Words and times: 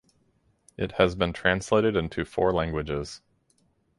It 0.79 0.93
has 0.93 1.13
been 1.13 1.31
translated 1.31 1.95
into 1.95 2.25
four 2.25 2.51
languages. 2.51 3.21